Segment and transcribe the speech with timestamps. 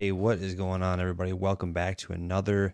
[0.00, 1.32] Hey, what is going on, everybody?
[1.32, 2.72] Welcome back to another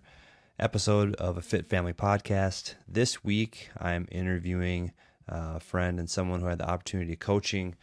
[0.58, 2.74] episode of a Fit Family podcast.
[2.86, 4.93] This week, I'm interviewing
[5.26, 7.76] a friend and someone who had the opportunity of coaching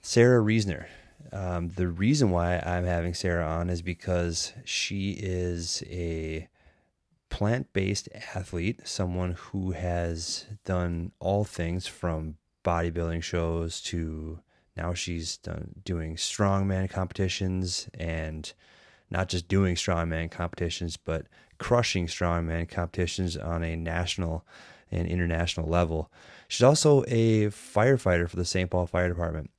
[0.00, 0.88] Sarah Reasoner.
[1.34, 6.48] Um, the reason why I'm having Sarah on is because she is a
[7.28, 14.40] plant based athlete, someone who has done all things from bodybuilding shows to
[14.76, 18.52] now she's done doing strongman competitions and
[19.10, 21.26] not just doing strongman competitions, but
[21.58, 24.46] crushing strongman competitions on a national
[24.90, 26.10] and international level.
[26.48, 28.70] She's also a firefighter for the St.
[28.70, 29.50] Paul Fire Department.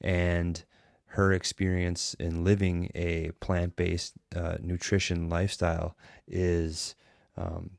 [0.00, 0.64] And
[1.10, 5.96] her experience in living a plant based uh, nutrition lifestyle
[6.28, 6.94] is
[7.36, 7.70] um,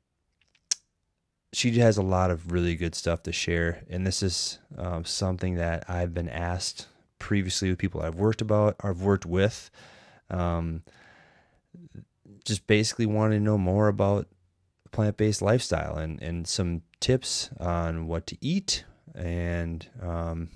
[1.57, 5.55] she has a lot of really good stuff to share, and this is um, something
[5.55, 6.85] that I've been asked
[7.17, 9.71] previously with people I've worked about, I've worked with,
[10.29, 10.83] um,
[12.45, 14.27] just basically wanting to know more about
[14.91, 20.49] plant based lifestyle and and some tips on what to eat and um,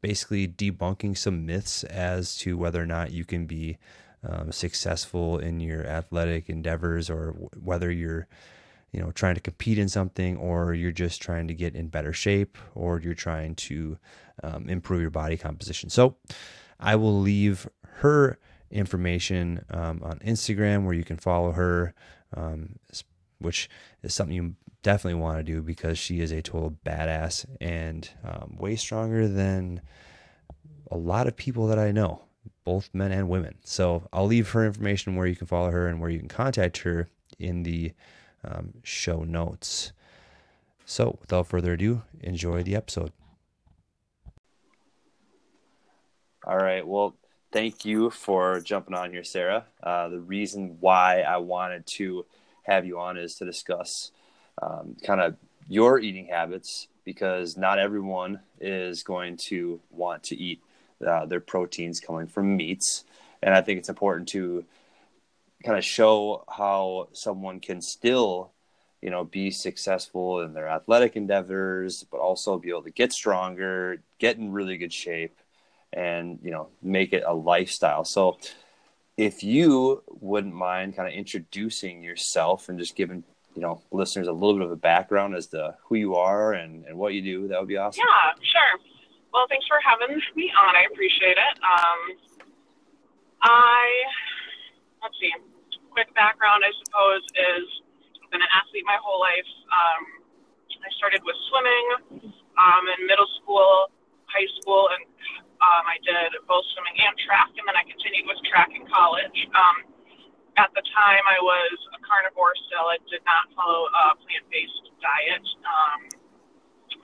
[0.00, 3.78] basically debunking some myths as to whether or not you can be
[4.28, 7.30] um, successful in your athletic endeavors or
[7.62, 8.26] whether you're
[8.96, 12.14] you know trying to compete in something or you're just trying to get in better
[12.14, 13.98] shape or you're trying to
[14.42, 15.90] um, improve your body composition.
[15.90, 16.16] So
[16.80, 17.68] i will leave
[18.00, 18.38] her
[18.70, 21.94] information um, on instagram where you can follow her
[22.36, 22.78] um,
[23.38, 23.70] which
[24.02, 28.56] is something you definitely want to do because she is a total badass and um,
[28.58, 29.80] way stronger than
[30.90, 32.22] a lot of people that i know
[32.64, 33.54] both men and women.
[33.64, 36.78] So i'll leave her information where you can follow her and where you can contact
[36.78, 37.08] her
[37.38, 37.92] in the
[38.46, 39.92] um, show notes.
[40.84, 43.12] So, without further ado, enjoy the episode.
[46.46, 46.86] All right.
[46.86, 47.16] Well,
[47.50, 49.64] thank you for jumping on here, Sarah.
[49.82, 52.24] Uh, the reason why I wanted to
[52.62, 54.12] have you on is to discuss
[54.62, 55.36] um, kind of
[55.68, 60.60] your eating habits because not everyone is going to want to eat
[61.04, 63.04] uh, their proteins coming from meats.
[63.42, 64.64] And I think it's important to
[65.66, 68.52] kind of show how someone can still
[69.02, 74.02] you know be successful in their athletic endeavors but also be able to get stronger
[74.18, 75.38] get in really good shape
[75.92, 78.04] and you know make it a lifestyle.
[78.04, 78.38] So
[79.16, 84.32] if you wouldn't mind kind of introducing yourself and just giving you know listeners a
[84.32, 87.48] little bit of a background as to who you are and, and what you do
[87.48, 88.04] that would be awesome.
[88.06, 88.80] Yeah sure.
[89.32, 90.76] Well thanks for having me on.
[90.76, 91.58] I appreciate it.
[91.62, 92.16] Um,
[93.42, 93.86] i
[95.02, 95.30] let's see
[95.96, 97.64] quick background, I suppose, is
[98.20, 99.48] I've been an athlete my whole life.
[99.72, 100.02] Um,
[100.84, 102.28] I started with swimming
[102.60, 103.88] um, in middle school,
[104.28, 105.08] high school, and
[105.56, 109.40] um, I did both swimming and track, and then I continued with track in college.
[109.56, 109.88] Um,
[110.60, 112.92] at the time, I was a carnivore still.
[112.92, 115.48] I did not follow a plant-based diet.
[115.64, 116.00] Um,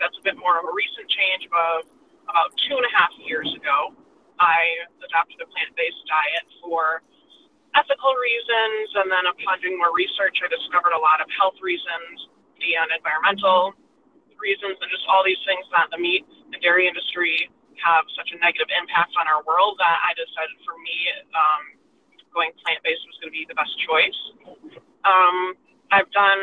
[0.05, 1.89] that's a bit more of a recent change of
[2.29, 3.97] about two and a half years ago.
[4.37, 7.01] I adopted a plant-based diet for
[7.75, 12.29] ethical reasons, and then upon doing more research, I discovered a lot of health reasons
[12.63, 13.75] and environmental
[14.39, 17.51] reasons, and just all these things that the meat and dairy industry
[17.83, 20.97] have such a negative impact on our world that I decided for me,
[21.35, 21.63] um,
[22.31, 24.21] going plant based was going to be the best choice.
[25.05, 25.59] Um,
[25.91, 26.43] I've done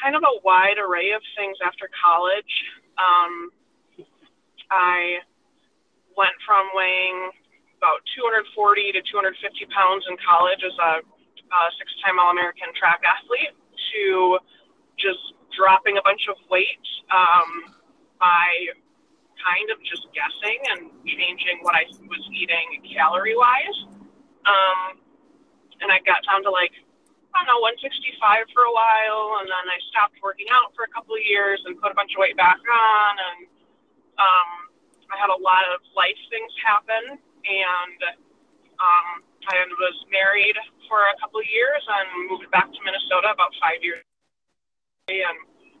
[0.00, 2.54] kind of a wide array of things after college.
[2.98, 3.52] Um,
[4.70, 5.22] I
[6.16, 7.30] went from weighing
[7.84, 13.52] about 240 to 250 pounds in college as a, a six-time All-American track athlete
[13.92, 14.40] to
[14.96, 16.80] just dropping a bunch of weight
[17.12, 17.76] um,
[18.16, 18.48] by
[19.36, 23.78] kind of just guessing and changing what I was eating calorie-wise.
[24.48, 24.96] Um,
[25.84, 26.72] and I got down to like
[27.36, 30.90] I don't know 165 for a while, and then I stopped working out for a
[30.94, 33.38] couple of years and put a bunch of weight back on, and
[34.22, 34.50] um,
[35.10, 37.98] I had a lot of life things happen and
[38.80, 39.08] um,
[39.48, 40.56] I was married
[40.88, 44.04] for a couple of years and moved back to Minnesota about five years,
[45.08, 45.36] and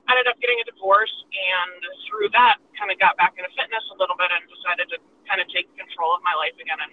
[0.08, 1.12] ended up getting a divorce.
[1.32, 4.98] And through that, kind of got back into fitness a little bit and decided to
[5.24, 6.92] kind of take control of my life again and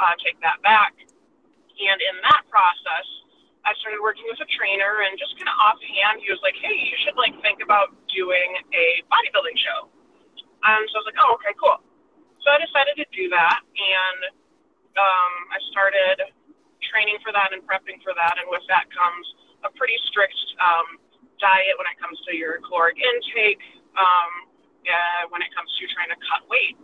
[0.00, 0.96] uh, take that back.
[0.96, 3.06] And in that process,
[3.68, 6.72] I started working with a trainer, and just kind of offhand, he was like, "Hey,
[6.72, 9.90] you should like think about doing a bodybuilding show."
[10.64, 11.85] And so I was like, "Oh, okay, cool."
[12.46, 14.20] So I decided to do that, and
[14.94, 16.30] um, I started
[16.94, 18.38] training for that and prepping for that.
[18.38, 19.26] And with that comes
[19.66, 21.02] a pretty strict um,
[21.42, 23.58] diet when it comes to your caloric intake,
[23.98, 24.30] um,
[24.86, 26.78] uh, when it comes to trying to cut weight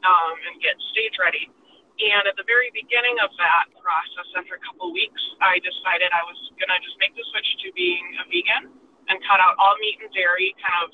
[0.00, 1.52] um, and get stage ready.
[2.00, 6.24] And at the very beginning of that process, after a couple weeks, I decided I
[6.24, 8.72] was going to just make the switch to being a vegan
[9.12, 10.90] and cut out all meat and dairy, kind of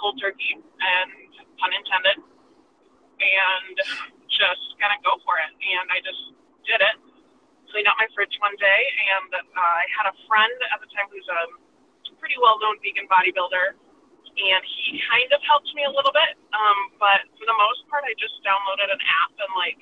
[0.00, 1.08] cold turkey, and
[1.60, 2.24] pun intended,
[3.20, 3.76] and
[4.28, 5.52] just kind of go for it.
[5.52, 6.22] And I just
[6.68, 6.96] did it.
[7.72, 8.80] Cleaned out my fridge one day,
[9.10, 11.50] and uh, I had a friend at the time who's a
[12.22, 13.76] pretty well known vegan bodybuilder
[14.36, 16.36] and he kind of helped me a little bit.
[16.52, 19.80] Um, but for the most part, I just downloaded an app and like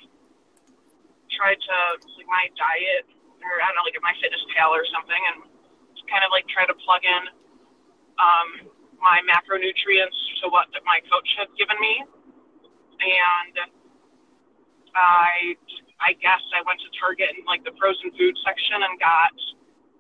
[1.34, 1.76] tried to
[2.14, 3.10] like my diet
[3.42, 5.50] or I don't know, like my fitness pal or something, and
[6.08, 7.22] kind of like try to plug in
[8.16, 8.48] um,
[9.02, 12.04] my macronutrients to what my coach had given me,
[13.04, 13.54] and
[14.96, 15.54] I
[16.00, 19.34] I guess I went to Target in like the frozen food section and got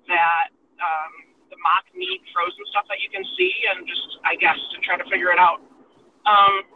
[0.08, 0.48] that.
[0.80, 4.82] Um, the mock meat frozen stuff that you can see, and just I guess to
[4.82, 5.62] try to figure it out.
[6.26, 6.66] Um,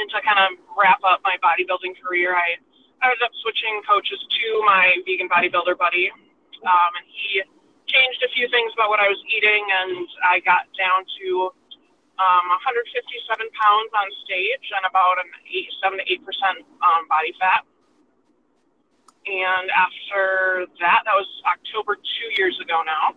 [0.00, 2.56] and to kind of wrap up my bodybuilding career, I,
[3.04, 6.08] I ended up switching coaches to my vegan bodybuilder buddy,
[6.64, 7.42] um, and he
[7.90, 11.52] changed a few things about what I was eating, and I got down to
[12.20, 12.84] um, 157
[13.56, 17.64] pounds on stage and about an eight, seven to eight percent um, body fat.
[19.26, 23.12] And after that, that was October two years ago now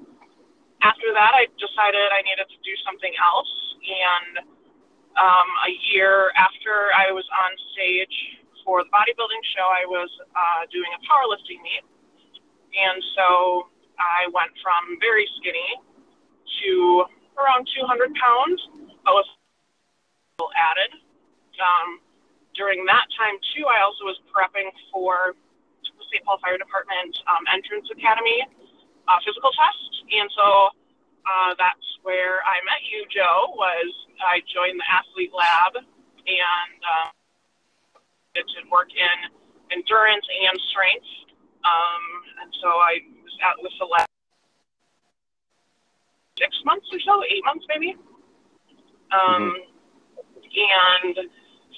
[0.84, 3.52] after that, I decided I needed to do something else.
[3.82, 4.34] And
[5.18, 8.16] um, a year after I was on stage
[8.66, 11.86] for the bodybuilding show, I was uh, doing a powerlifting meet.
[12.76, 13.70] And so
[14.00, 15.72] I went from very skinny
[16.64, 17.06] to
[17.38, 18.60] around 200 pounds,
[19.04, 19.28] but with
[20.58, 20.92] added.
[21.62, 22.02] Um,
[22.58, 25.34] during that time, too, I also was prepping for
[25.82, 26.26] the St.
[26.26, 28.46] Paul Fire Department um, Entrance Academy
[29.08, 29.94] uh, physical test.
[30.14, 30.48] And so
[31.26, 33.90] uh, that's where I met you, Joe, was
[34.22, 37.10] I joined the athlete lab and uh,
[38.36, 39.18] did work in
[39.72, 41.10] endurance and strength.
[41.64, 42.04] Um,
[42.44, 44.13] and so I was out with the lab
[46.38, 47.96] six months or so, eight months maybe.
[49.14, 49.72] Um, mm-hmm.
[50.54, 51.30] And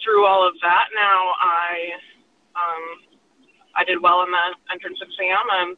[0.03, 1.95] through all of that, now I
[2.55, 2.85] um,
[3.75, 5.77] I did well in the entrance exam and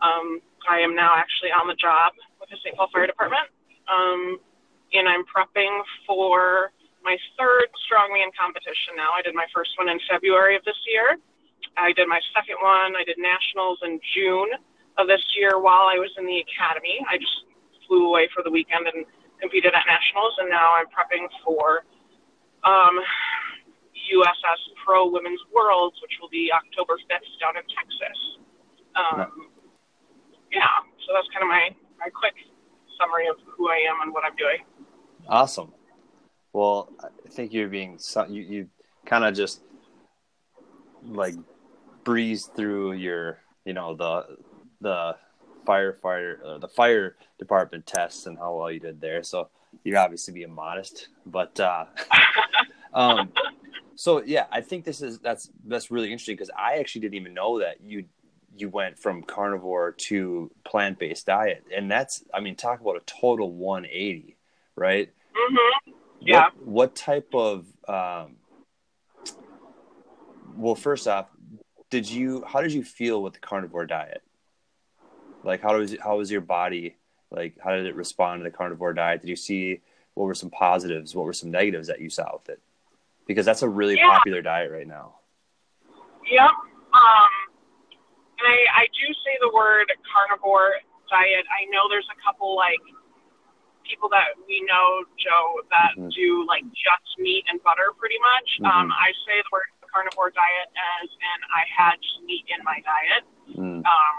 [0.00, 2.76] um, I am now actually on the job with the St.
[2.76, 3.48] Paul Fire Department,
[3.88, 4.40] um,
[4.92, 5.72] and I'm prepping
[6.04, 6.72] for
[7.04, 9.12] my third strongman competition now.
[9.16, 11.16] I did my first one in February of this year.
[11.76, 12.96] I did my second one.
[12.96, 14.52] I did nationals in June
[15.00, 17.00] of this year while I was in the academy.
[17.08, 17.48] I just
[17.90, 19.04] flew away for the weekend and
[19.42, 21.82] competed at nationals, and now I'm prepping for
[22.62, 22.94] um,
[24.14, 28.18] USS Pro Women's Worlds, which will be October 5th down in Texas.
[28.94, 29.50] Um,
[30.52, 30.70] yeah,
[31.06, 32.34] so that's kind of my, my quick
[32.94, 34.62] summary of who I am and what I'm doing.
[35.28, 35.72] Awesome.
[36.52, 37.98] Well, I think you're being
[38.28, 38.68] you you
[39.06, 39.62] kind of just
[41.04, 41.34] like
[42.02, 44.36] breeze through your you know the
[44.80, 45.16] the
[45.66, 49.22] firefighter uh, the fire department tests and how well you did there.
[49.22, 49.48] So
[49.84, 51.86] you're obviously being modest, but uh,
[52.94, 53.32] um,
[53.94, 57.34] so yeah, I think this is that's that's really interesting because I actually didn't even
[57.34, 58.06] know that you
[58.56, 63.02] you went from carnivore to plant based diet, and that's I mean talk about a
[63.06, 64.36] total 180,
[64.76, 65.08] right?
[65.08, 65.92] Mm-hmm.
[66.20, 66.44] Yeah.
[66.44, 68.36] What, what type of um,
[70.56, 71.26] well, first off,
[71.90, 74.22] did you how did you feel with the carnivore diet?
[75.42, 76.96] Like how was how was your body
[77.30, 79.22] like how did it respond to the carnivore diet?
[79.22, 79.80] Did you see
[80.14, 81.14] what were some positives?
[81.14, 82.60] What were some negatives that you saw with it?
[83.26, 84.10] Because that's a really yeah.
[84.10, 85.14] popular diet right now.
[86.30, 86.50] Yep.
[86.92, 87.32] Um,
[88.38, 90.74] and I, I do say the word carnivore
[91.08, 91.46] diet.
[91.48, 92.82] I know there's a couple like
[93.86, 96.10] people that we know, Joe, that mm-hmm.
[96.10, 98.48] do like just meat and butter pretty much.
[98.58, 98.66] Mm-hmm.
[98.66, 102.78] Um, I say the word carnivore diet as and I had just meat in my
[102.82, 103.22] diet.
[103.58, 103.82] Mm.
[103.82, 104.16] Um,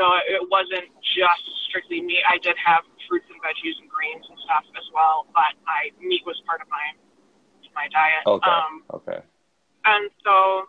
[0.00, 2.24] so it wasn't just strictly meat.
[2.24, 6.24] I did have fruits and veggies and greens and stuff as well, but I meat
[6.24, 6.96] was part of my
[7.76, 8.24] my diet.
[8.24, 8.48] Okay.
[8.48, 9.20] Um, okay.
[9.84, 10.64] And so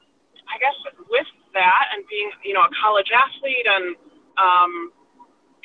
[0.51, 0.75] I guess
[1.07, 3.95] with that and being, you know, a college athlete and
[4.35, 4.91] um,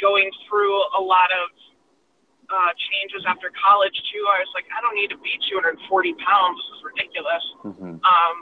[0.00, 1.50] going through a lot of
[2.46, 5.82] uh, changes after college too, I was like, I don't need to be 240
[6.22, 6.54] pounds.
[6.54, 7.44] This is ridiculous.
[7.66, 7.98] Mm-hmm.
[7.98, 8.36] Um,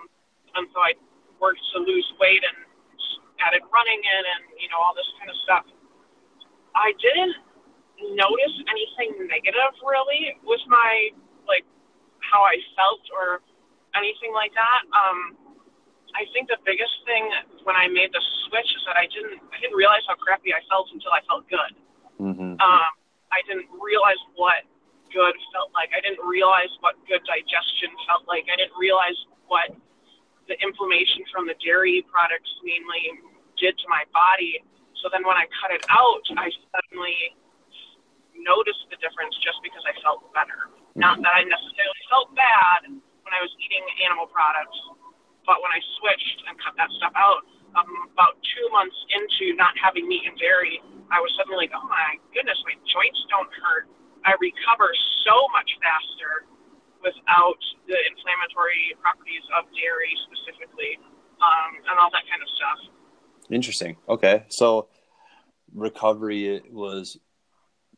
[0.60, 0.92] and so I
[1.40, 2.63] worked to lose weight and
[3.42, 5.66] added running in and you know all this kind of stuff.
[6.74, 7.34] I didn't
[8.18, 11.14] notice anything negative really with my
[11.46, 11.64] like
[12.20, 13.40] how I felt or
[13.94, 14.82] anything like that.
[14.90, 15.18] Um,
[16.14, 17.26] I think the biggest thing
[17.66, 20.62] when I made the switch is that I didn't I didn't realize how crappy I
[20.70, 21.72] felt until I felt good.
[22.22, 22.58] Mm-hmm.
[22.58, 22.90] Um,
[23.34, 24.62] I didn't realize what
[25.10, 25.90] good felt like.
[25.90, 28.46] I didn't realize what good digestion felt like.
[28.46, 29.18] I didn't realize
[29.50, 29.74] what
[30.48, 33.20] the inflammation from the dairy products mainly
[33.56, 34.60] did to my body.
[35.00, 37.16] So then when I cut it out, I suddenly
[38.36, 40.68] noticed the difference just because I felt better.
[40.94, 44.76] Not that I necessarily felt bad when I was eating animal products,
[45.48, 49.74] but when I switched and cut that stuff out, um, about two months into not
[49.74, 50.78] having meat and dairy,
[51.10, 53.90] I was suddenly like, oh my goodness, my joints don't hurt.
[54.24, 54.94] I recover
[55.26, 56.48] so much faster
[57.04, 60.96] without the inflammatory properties of dairy specifically,
[61.38, 62.80] um, and all that kind of stuff.
[63.50, 63.96] Interesting.
[64.08, 64.88] Okay, so
[65.74, 67.18] recovery was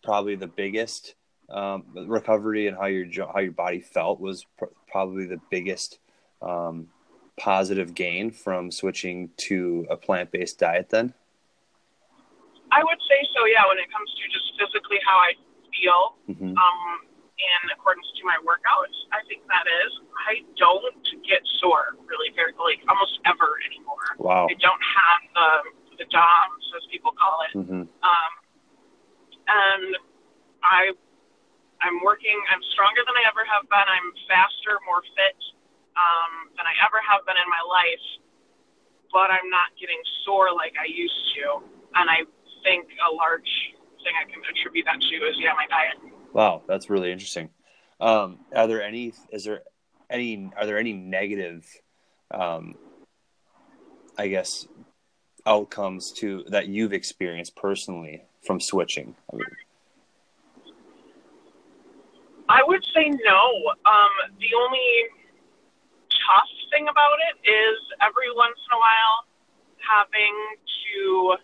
[0.03, 1.15] probably the biggest
[1.49, 5.99] um, recovery and how your how your body felt was pr- probably the biggest
[6.43, 6.89] um,
[7.39, 10.89] positive gain from switching to a plant based diet.
[10.91, 11.15] Then
[12.73, 13.47] I would say so.
[13.47, 15.33] Yeah, when it comes to just physically how I
[15.71, 16.57] feel, mm-hmm.
[16.57, 18.97] um, in accordance to my workouts.
[19.13, 19.93] I think that is.
[20.27, 24.17] I don't get sore really very like almost ever anymore.
[24.17, 24.49] Wow.
[24.49, 25.51] I don't have the
[26.01, 27.53] the DOMS as people call it.
[27.57, 27.85] Mm-hmm.
[27.89, 28.33] Um,
[29.49, 29.91] and
[30.65, 30.93] I
[31.85, 32.37] I'm working.
[32.49, 33.85] I'm stronger than I ever have been.
[33.85, 35.37] I'm faster, more fit
[35.97, 38.07] um, than I ever have been in my life.
[39.13, 41.63] But I'm not getting sore like I used to.
[42.01, 42.25] And I
[42.65, 43.49] think a large
[44.03, 46.16] thing I can attribute that to is yeah my diet.
[46.37, 47.49] Wow, that's really interesting.
[47.99, 49.15] Um, are there any?
[49.33, 49.63] Is there
[50.11, 50.53] any?
[50.55, 51.65] Are there any negative?
[52.31, 52.75] Um,
[54.19, 54.69] I guess
[55.47, 59.17] outcomes to that you've experienced personally from switching.
[59.33, 59.47] I, mean,
[62.51, 63.73] I would say no.
[63.87, 64.91] Um, the only
[66.11, 69.25] tough thing about it is every once in a while
[69.89, 70.37] having
[70.93, 71.37] to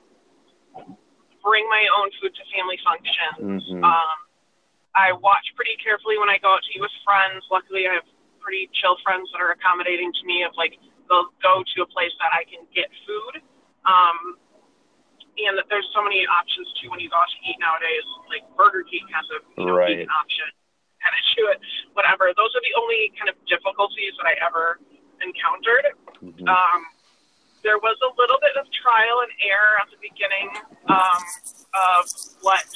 [1.42, 3.62] bring my own food to family functions.
[3.70, 3.84] Mm-hmm.
[3.84, 4.21] Um,
[4.94, 7.44] I watch pretty carefully when I go out to eat with friends.
[7.48, 8.08] Luckily, I have
[8.40, 10.44] pretty chill friends that are accommodating to me.
[10.44, 10.76] Of like,
[11.08, 13.40] they'll go to a place that I can get food.
[13.88, 14.36] Um,
[15.40, 18.04] and that there's so many options too when you go out to eat nowadays.
[18.28, 19.96] Like Burger King has a you know, right.
[19.96, 20.48] vegan option,
[21.00, 21.58] kind of do it,
[21.96, 22.28] whatever.
[22.36, 24.76] Those are the only kind of difficulties that I ever
[25.24, 25.96] encountered.
[26.20, 26.44] Mm-hmm.
[26.44, 26.80] Um,
[27.64, 30.50] there was a little bit of trial and error at the beginning
[30.90, 31.20] um,
[31.72, 32.02] of
[32.42, 32.66] what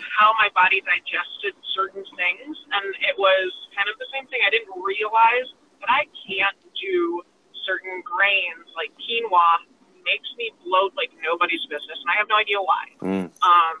[0.00, 4.40] how my body digested certain things, and it was kind of the same thing.
[4.46, 5.48] I didn't realize
[5.80, 7.22] that I can't do
[7.66, 9.66] certain grains like quinoa
[10.06, 12.84] makes me bloat like nobody's business, and I have no idea why.
[13.02, 13.26] Mm.
[13.42, 13.76] Um,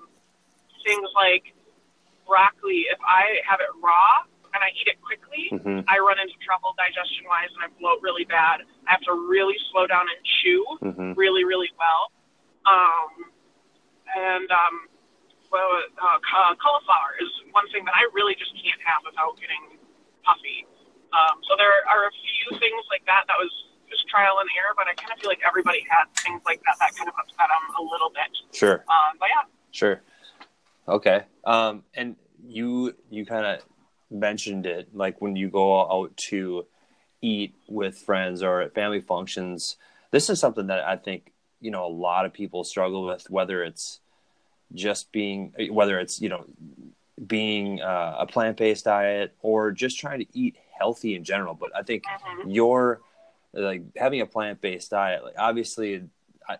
[0.82, 1.54] things like
[2.26, 5.86] broccoli, if I have it raw and I eat it quickly, mm-hmm.
[5.86, 8.66] I run into trouble digestion wise, and I bloat really bad.
[8.88, 11.12] I have to really slow down and chew mm-hmm.
[11.14, 12.10] really, really well.
[12.66, 13.30] Um,
[14.16, 14.90] and um,
[15.50, 16.18] well, uh,
[16.58, 19.78] cauliflower is one thing that I really just can't have without getting
[20.24, 20.66] puffy.
[21.14, 23.52] Um, so there are a few things like that that was
[23.88, 26.76] just trial and error, but I kind of feel like everybody had things like that
[26.80, 28.30] that kind of upset them a little bit.
[28.52, 28.84] Sure.
[28.90, 29.46] Um, but yeah.
[29.70, 30.02] Sure.
[30.88, 31.24] Okay.
[31.44, 33.62] Um, and you you kind of
[34.10, 36.66] mentioned it like when you go out to
[37.20, 39.76] eat with friends or at family functions.
[40.10, 43.62] This is something that I think you know a lot of people struggle with, whether
[43.62, 44.00] it's
[44.74, 46.44] just being whether it's you know
[47.26, 51.82] being uh, a plant-based diet or just trying to eat healthy in general but i
[51.82, 52.50] think mm-hmm.
[52.50, 53.00] your
[53.52, 56.04] like having a plant-based diet like obviously
[56.48, 56.58] i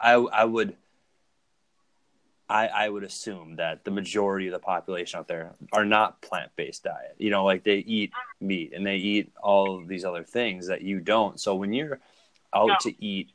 [0.00, 0.76] i, I would
[2.52, 6.84] I, I would assume that the majority of the population out there are not plant-based
[6.84, 7.14] diet.
[7.16, 11.00] You know, like they eat meat and they eat all these other things that you
[11.00, 11.40] don't.
[11.40, 11.98] So when you're
[12.52, 12.76] out no.
[12.82, 13.30] to eat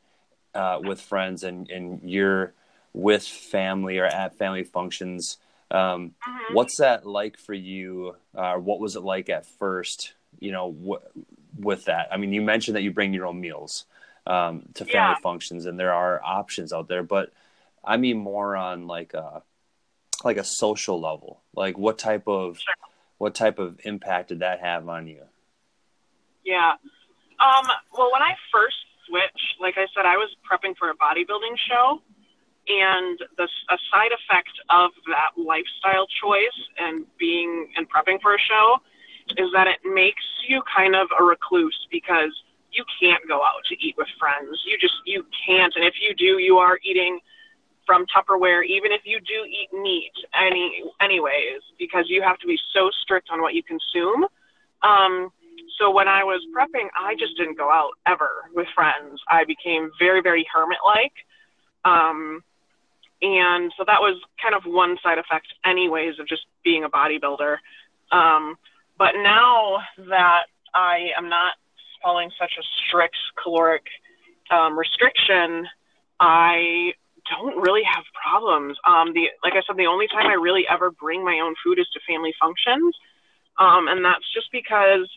[0.53, 2.53] uh, with friends and and you're
[2.98, 5.38] with family or at family functions.
[5.70, 6.56] Um, mm-hmm.
[6.56, 8.16] What's that like for you?
[8.36, 10.13] Uh, what was it like at first?
[10.39, 12.08] You know, wh- with that.
[12.12, 13.86] I mean, you mentioned that you bring your own meals
[14.25, 15.22] um, to family yeah.
[15.22, 17.04] functions, and there are options out there.
[17.04, 17.32] But
[17.84, 19.44] I mean more on like a
[20.24, 21.42] like a social level.
[21.54, 22.74] Like, what type of sure.
[23.20, 25.22] what type of impact did that have on you?
[26.44, 26.72] Yeah.
[27.39, 28.77] Um, well, when I first
[29.08, 32.01] switched, like I said, I was prepping for a bodybuilding show
[32.67, 38.39] and the a side effect of that lifestyle choice and being and prepping for a
[38.39, 38.77] show
[39.38, 42.31] is that it makes you kind of a recluse because
[42.71, 44.62] you can't go out to eat with friends.
[44.65, 47.19] You just you can't, and if you do, you are eating
[47.86, 48.65] from Tupperware.
[48.65, 53.29] Even if you do eat meat, any anyways, because you have to be so strict
[53.31, 54.25] on what you consume.
[54.83, 55.31] Um,
[55.79, 59.21] so when I was prepping, I just didn't go out ever with friends.
[59.29, 61.13] I became very very hermit like.
[61.86, 62.43] Um,
[63.21, 67.57] and so that was kind of one side effect, anyways, of just being a bodybuilder.
[68.12, 68.57] Um,
[68.97, 70.43] but now that
[70.74, 71.53] I am not
[72.03, 73.83] following such a strict caloric
[74.51, 75.67] um, restriction,
[76.19, 76.93] I
[77.29, 78.77] don't really have problems.
[78.88, 81.79] Um, the like I said, the only time I really ever bring my own food
[81.79, 82.95] is to family functions,
[83.59, 85.09] um, and that's just because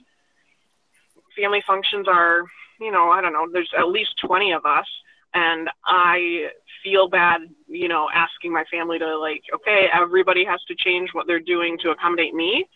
[1.39, 2.45] family functions are,
[2.81, 3.47] you know, I don't know.
[3.53, 4.87] There's at least twenty of us,
[5.35, 6.49] and I
[6.83, 11.27] feel bad, you know, asking my family to like, okay, everybody has to change what
[11.27, 12.67] they're doing to accommodate me.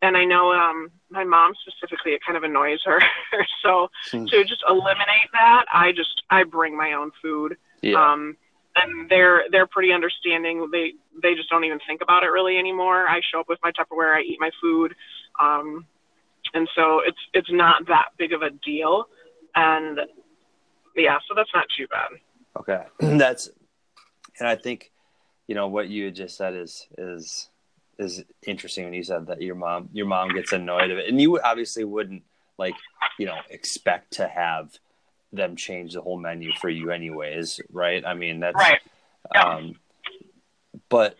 [0.00, 3.00] And I know um, my mom specifically, it kind of annoys her.
[3.62, 4.28] so mm.
[4.28, 7.56] to just eliminate that, I just I bring my own food.
[7.82, 8.02] Yeah.
[8.02, 8.36] Um,
[8.74, 10.68] and they're they're pretty understanding.
[10.72, 13.06] They they just don't even think about it really anymore.
[13.06, 14.94] I show up with my Tupperware, I eat my food,
[15.40, 15.86] um,
[16.54, 19.04] and so it's it's not that big of a deal.
[19.54, 20.00] And
[20.96, 22.10] yeah, so that's not too bad.
[22.58, 22.84] Okay,
[23.18, 23.48] that's
[24.38, 24.90] and I think
[25.46, 27.48] you know what you just said is is
[27.98, 31.20] is interesting when you said that your mom your mom gets annoyed of it, and
[31.20, 32.22] you obviously wouldn't
[32.58, 32.74] like
[33.18, 34.70] you know expect to have
[35.32, 38.04] them change the whole menu for you anyways, right?
[38.04, 38.80] I mean that's right.
[39.34, 39.42] Yeah.
[39.42, 39.74] Um,
[40.88, 41.16] but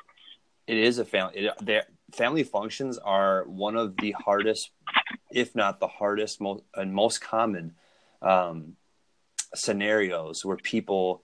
[0.66, 1.48] it is a family.
[1.66, 4.70] It, family functions are one of the hardest,
[5.30, 7.74] if not the hardest, most and most common
[8.20, 8.76] um,
[9.54, 11.22] scenarios where people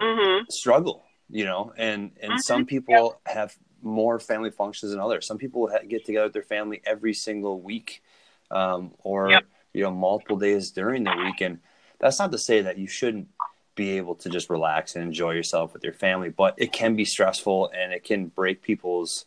[0.00, 0.44] mm-hmm.
[0.50, 1.04] struggle.
[1.32, 2.38] You know, and and mm-hmm.
[2.40, 3.36] some people yep.
[3.36, 5.26] have more family functions than others.
[5.26, 8.02] Some people get together with their family every single week,
[8.50, 9.44] um, or yep.
[9.72, 11.40] you know, multiple days during the week.
[11.40, 11.60] And
[12.00, 13.28] that's not to say that you shouldn't
[13.74, 17.04] be able to just relax and enjoy yourself with your family, but it can be
[17.04, 19.24] stressful and it can break people's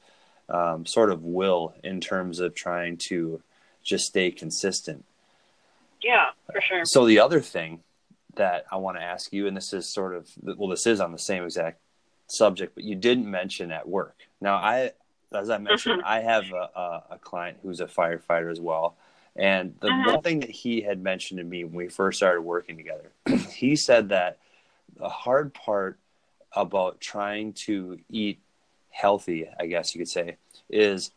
[0.50, 3.42] um, sort of will in terms of trying to
[3.82, 5.06] just stay consistent.
[6.02, 6.86] Yeah, for sure.
[6.86, 7.80] So the other thing
[8.36, 11.12] that I want to ask you, and this is sort of well, this is on
[11.12, 11.80] the same exact
[12.28, 14.16] subject, but you didn't mention at work.
[14.42, 14.92] Now, I,
[15.34, 18.96] as I mentioned, I have a, a, a, client who's a firefighter as well,
[19.36, 20.12] and the uh-huh.
[20.14, 23.12] one thing that he had mentioned to me when we first started working together,
[23.52, 24.38] he said that
[24.98, 25.98] the hard part
[26.56, 28.40] about trying to eat
[28.90, 30.38] healthy, I guess you could say,
[30.70, 31.12] is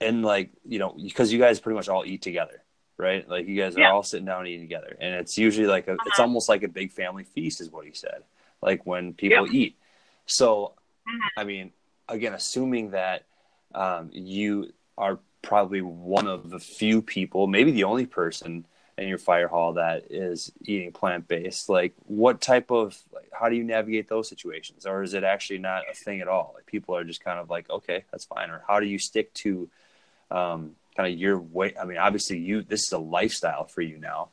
[0.00, 2.62] and like you know because you guys pretty much all eat together
[2.98, 3.90] right like you guys are yeah.
[3.90, 6.04] all sitting down eating together and it's usually like a, uh-huh.
[6.06, 8.22] it's almost like a big family feast is what he said
[8.60, 9.60] like when people yeah.
[9.60, 9.76] eat
[10.26, 10.72] so
[11.36, 11.70] i mean
[12.08, 13.24] again assuming that
[13.74, 19.18] um, you are probably one of the few people, maybe the only person in your
[19.18, 21.68] fire hall that is eating plant based.
[21.68, 24.86] Like, what type of, like, how do you navigate those situations?
[24.86, 26.52] Or is it actually not a thing at all?
[26.54, 28.50] Like, people are just kind of like, okay, that's fine.
[28.50, 29.68] Or how do you stick to
[30.30, 31.74] um, kind of your way?
[31.80, 34.30] I mean, obviously, you, this is a lifestyle for you now.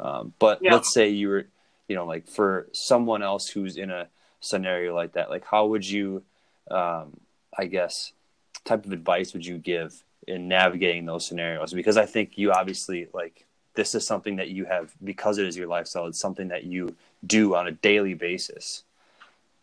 [0.00, 0.72] Um, but yeah.
[0.72, 1.46] let's say you were,
[1.88, 4.08] you know, like for someone else who's in a
[4.40, 6.22] scenario like that, like, how would you,
[6.70, 7.18] um,
[7.56, 8.12] I guess,
[8.64, 13.06] type of advice would you give in navigating those scenarios because I think you obviously
[13.12, 16.06] like this is something that you have because it is your lifestyle.
[16.06, 18.82] It's something that you do on a daily basis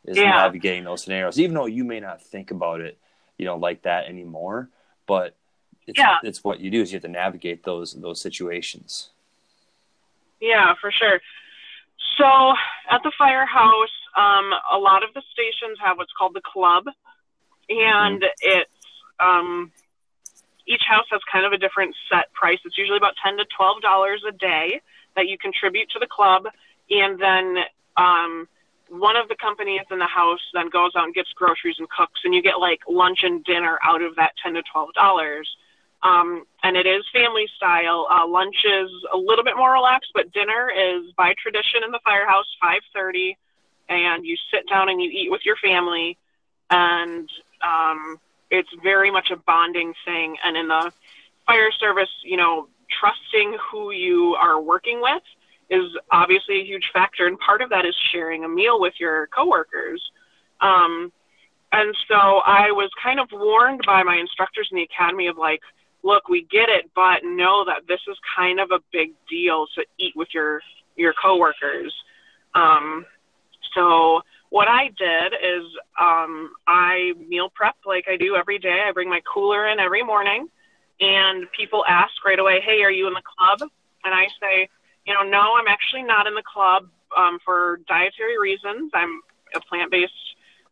[0.05, 0.29] is yeah.
[0.29, 2.97] navigating those scenarios, even though you may not think about it,
[3.37, 4.69] you know, like that anymore.
[5.05, 5.35] But
[5.87, 6.17] it's, yeah.
[6.23, 9.09] it's what you do is you have to navigate those those situations.
[10.39, 11.21] Yeah, for sure.
[12.17, 12.53] So
[12.89, 16.85] at the firehouse, um, a lot of the stations have what's called the club,
[17.69, 18.25] and mm-hmm.
[18.41, 18.71] it's
[19.19, 19.71] um,
[20.67, 22.59] each house has kind of a different set price.
[22.65, 24.81] It's usually about ten to twelve dollars a day
[25.15, 26.47] that you contribute to the club,
[26.89, 27.57] and then
[27.97, 28.47] um,
[28.89, 32.21] one of the companies in the house then goes out and gets groceries and cooks,
[32.23, 35.49] and you get like lunch and dinner out of that ten to twelve dollars.
[36.03, 38.07] Um, and it is family style.
[38.11, 41.99] Uh, lunch is a little bit more relaxed, but dinner is by tradition in the
[42.03, 43.37] firehouse, five thirty,
[43.87, 46.17] and you sit down and you eat with your family,
[46.69, 47.29] and
[47.61, 48.19] um,
[48.51, 50.35] it's very much a bonding thing.
[50.43, 50.91] And in the
[51.47, 52.67] fire service, you know,
[52.99, 55.23] trusting who you are working with
[55.69, 57.27] is obviously a huge factor.
[57.27, 60.01] And part of that is sharing a meal with your coworkers.
[60.59, 61.11] Um,
[61.71, 65.61] and so I was kind of warned by my instructors in the academy of like,
[66.03, 69.85] look, we get it, but know that this is kind of a big deal to
[69.97, 70.61] eat with your
[70.95, 71.93] your coworkers.
[72.53, 73.05] Um,
[73.73, 75.63] so what I did is
[75.99, 78.83] um, I meal prep like I do every day.
[78.87, 80.47] I bring my cooler in every morning,
[80.99, 83.69] and people ask right away, "Hey, are you in the club?"
[84.03, 84.69] And I say,
[85.05, 88.91] "You know, no, I'm actually not in the club um, for dietary reasons.
[88.93, 89.21] I'm
[89.55, 90.13] a plant-based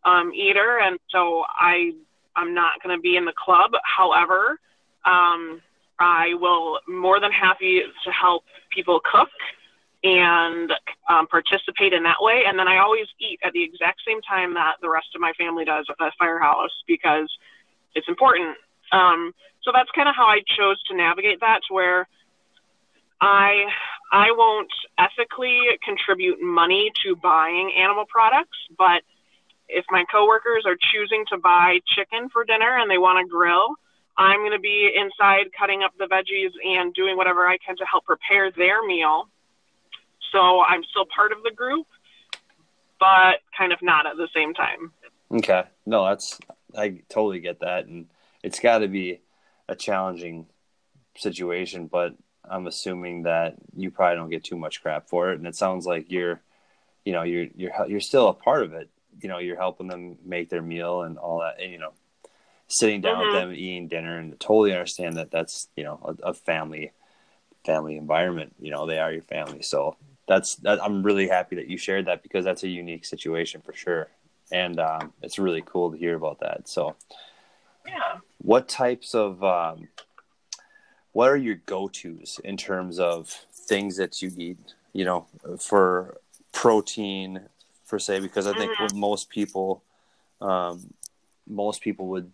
[0.03, 1.93] um, eater, and so I
[2.35, 3.71] I'm not going to be in the club.
[3.83, 4.59] However,
[5.05, 5.61] um,
[5.99, 9.29] I will more than happy to help people cook."
[10.03, 10.73] and
[11.09, 12.43] um, participate in that way.
[12.47, 15.31] And then I always eat at the exact same time that the rest of my
[15.33, 17.29] family does at the firehouse because
[17.93, 18.57] it's important.
[18.91, 19.31] Um,
[19.63, 22.07] so that's kind of how I chose to navigate that to where
[23.21, 23.65] I
[24.11, 29.03] I won't ethically contribute money to buying animal products, but
[29.69, 33.75] if my coworkers are choosing to buy chicken for dinner and they want to grill,
[34.21, 37.85] I'm going to be inside cutting up the veggies and doing whatever I can to
[37.85, 39.27] help prepare their meal.
[40.31, 41.87] So I'm still part of the group,
[42.99, 44.91] but kind of not at the same time.
[45.31, 45.63] Okay.
[45.87, 46.39] No, that's
[46.77, 48.05] I totally get that and
[48.43, 49.21] it's got to be
[49.67, 50.45] a challenging
[51.17, 52.15] situation, but
[52.47, 55.87] I'm assuming that you probably don't get too much crap for it and it sounds
[55.87, 56.41] like you're
[57.05, 58.87] you know, you're you're you're still a part of it.
[59.19, 61.93] You know, you're helping them make their meal and all that, and, you know,
[62.71, 63.33] sitting down mm-hmm.
[63.33, 66.91] with them eating dinner and totally understand that that's, you know, a, a family
[67.65, 69.61] family environment, you know, they are your family.
[69.61, 69.95] So
[70.27, 73.73] that's that I'm really happy that you shared that because that's a unique situation for
[73.73, 74.09] sure
[74.51, 76.67] and um, it's really cool to hear about that.
[76.67, 76.95] So,
[77.87, 79.87] yeah, what types of um,
[81.13, 84.73] what are your go tos in terms of things that you eat?
[84.93, 85.27] You know,
[85.59, 86.17] for
[86.51, 87.41] protein,
[87.87, 88.99] per se, because I think mm-hmm.
[88.99, 89.83] most people,
[90.41, 90.93] um,
[91.47, 92.31] most people would,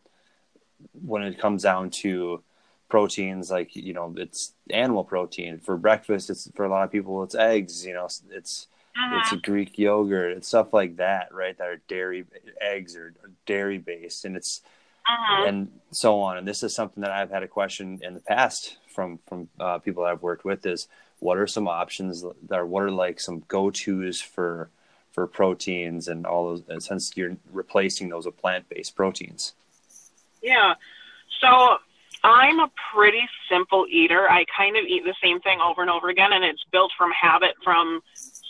[1.05, 2.43] when it comes down to
[2.89, 6.29] proteins, like you know, it's animal protein for breakfast.
[6.29, 7.85] It's for a lot of people, it's eggs.
[7.85, 9.19] You know, it's uh-huh.
[9.19, 11.55] It's Greek yogurt and stuff like that, right?
[11.57, 12.25] That are dairy
[12.59, 13.13] eggs or
[13.45, 14.61] dairy based, and it's
[15.07, 15.45] uh-huh.
[15.47, 16.37] and so on.
[16.37, 19.77] And this is something that I've had a question in the past from from uh,
[19.79, 20.87] people I've worked with is
[21.19, 24.69] what are some options that are what are like some go tos for
[25.11, 29.53] for proteins and all those and since you're replacing those with plant based proteins.
[30.47, 30.75] Yeah.
[31.41, 31.77] So
[32.23, 34.29] I'm a pretty simple eater.
[34.29, 37.11] I kind of eat the same thing over and over again, and it's built from
[37.11, 38.01] habit from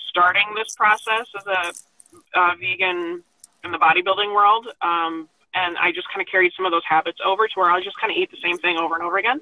[0.09, 3.23] starting this process as a, a vegan
[3.63, 4.67] in the bodybuilding world.
[4.81, 7.81] Um, and I just kind of carried some of those habits over to where I
[7.81, 9.41] just kind of eat the same thing over and over again.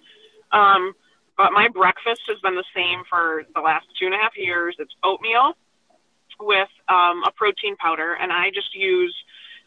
[0.53, 0.93] Um,
[1.37, 4.77] but my breakfast has been the same for the last two and a half years.
[4.79, 5.57] It's oatmeal
[6.39, 9.13] with um, a protein powder, and I just use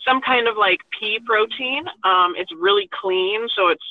[0.08, 1.84] some kind of like pea protein.
[2.04, 3.84] Um, it's really clean, so it's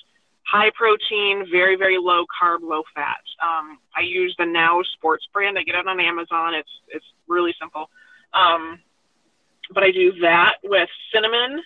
[0.43, 3.21] high protein, very, very low carb, low fat.
[3.43, 5.57] Um, I use the Now Sports brand.
[5.59, 6.53] I get it on Amazon.
[6.53, 7.89] It's it's really simple.
[8.33, 8.79] Um,
[9.73, 11.61] but I do that with cinnamon,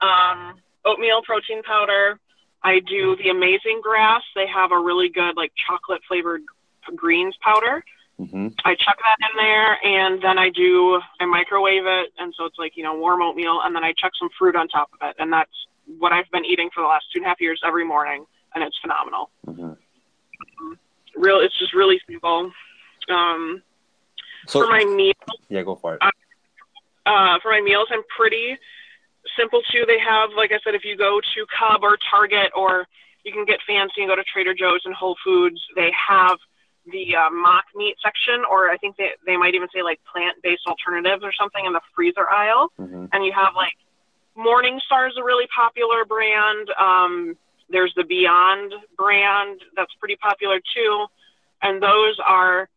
[0.00, 2.20] um, oatmeal protein powder.
[2.62, 4.22] I do the Amazing Grass.
[4.34, 6.42] They have a really good like chocolate flavored
[6.94, 7.84] greens powder.
[8.20, 8.48] Mm-hmm.
[8.64, 12.58] I chuck that in there, and then I do I microwave it, and so it's
[12.58, 15.16] like you know warm oatmeal, and then I chuck some fruit on top of it,
[15.18, 15.52] and that's
[15.98, 18.64] what I've been eating for the last two and a half years every morning, and
[18.64, 19.30] it's phenomenal.
[19.46, 19.72] Mm-hmm.
[21.16, 22.50] Real, it's just really simple.
[23.08, 23.62] Um,
[24.46, 25.14] so, for my meals,
[25.48, 26.02] yeah, go for it.
[26.02, 26.10] Uh,
[27.06, 28.58] uh, for my meals, I'm pretty
[29.38, 29.84] simple too.
[29.86, 32.86] They have, like I said, if you go to Cub or Target, or
[33.24, 36.38] you can get fancy and go to Trader Joe's and Whole Foods, they have
[36.90, 40.36] the uh, mock meat section, or I think they they might even say like plant
[40.42, 43.06] based alternatives or something in the freezer aisle, mm-hmm.
[43.12, 43.74] and you have like
[44.36, 46.68] Morningstar is a really popular brand.
[46.78, 47.36] Um,
[47.70, 51.06] there's the Beyond brand that's pretty popular too,
[51.62, 52.68] and those are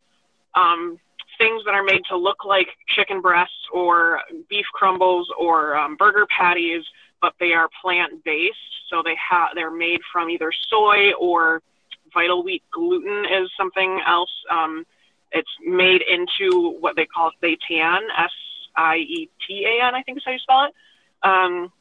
[0.56, 0.98] um,
[1.38, 4.20] things that are made to look like chicken breasts or
[4.50, 6.84] beef crumbles or um, burger patties,
[7.22, 8.58] but they are plant based.
[8.90, 11.62] So they have they're made from either soy or
[12.14, 14.32] vital wheat gluten is something else.
[14.52, 14.86] Um,
[15.32, 18.32] it's made into what they call seitan, S
[18.76, 20.74] I E T A N, I think is how you spell it.
[21.24, 21.72] Um,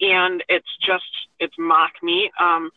[0.00, 1.04] and it's just
[1.38, 2.30] it's mock meat.
[2.40, 2.70] Um,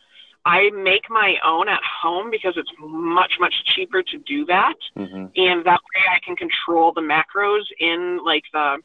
[0.44, 5.26] I make my own at home because it's much much cheaper to do that, mm-hmm.
[5.36, 8.78] and that way I can control the macros in like the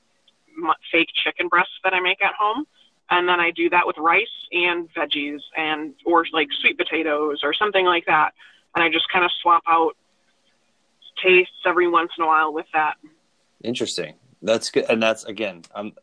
[0.92, 2.66] fake chicken breasts that I make at home,
[3.10, 7.54] and then I do that with rice and veggies and or like sweet potatoes or
[7.54, 8.34] something like that,
[8.76, 9.96] and I just kind of swap out
[11.22, 12.96] tastes every once in a while with that.
[13.64, 14.16] Interesting.
[14.42, 15.94] That's good, and that's again, I'm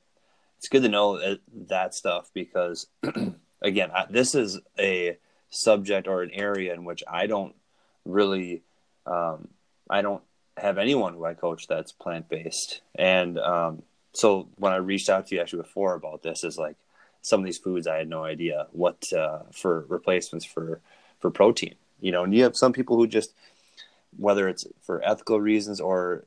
[0.61, 2.87] it's good to know that stuff because
[3.63, 5.17] again I, this is a
[5.49, 7.55] subject or an area in which i don't
[8.05, 8.63] really
[9.07, 9.49] um,
[9.89, 10.23] i don't
[10.59, 13.83] have anyone who i coach that's plant-based and um,
[14.13, 16.77] so when i reached out to you actually before about this is like
[17.23, 20.81] some of these foods i had no idea what uh, for replacements for
[21.19, 23.33] for protein you know and you have some people who just
[24.17, 26.25] whether it's for ethical reasons or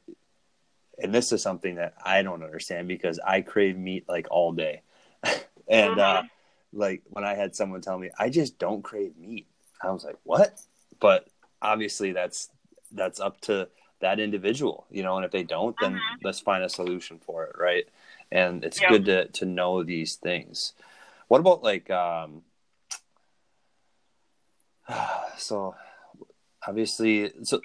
[1.01, 4.81] and this is something that I don't understand because I crave meat like all day.
[5.67, 6.79] and uh, mm-hmm.
[6.79, 9.47] like when I had someone tell me, I just don't crave meat.
[9.81, 10.59] I was like, what?
[10.99, 11.27] But
[11.61, 12.49] obviously that's
[12.91, 13.69] that's up to
[14.01, 16.25] that individual, you know, and if they don't, then mm-hmm.
[16.25, 17.85] let's find a solution for it, right?
[18.33, 20.73] And it's good to to know these things.
[21.27, 22.41] What about like um
[25.37, 25.75] so
[26.67, 27.61] obviously, so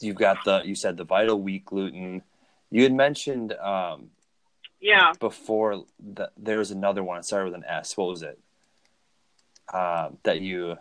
[0.00, 2.22] you've got the you said the vital wheat gluten.
[2.70, 4.10] You had mentioned um,
[4.80, 5.12] Yeah.
[5.18, 7.18] before that there was another one.
[7.18, 7.96] It started with an S.
[7.96, 8.38] What was it?
[9.72, 10.76] Um, that you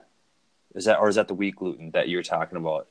[0.76, 2.88] is that or is that the wheat gluten that you were talking about?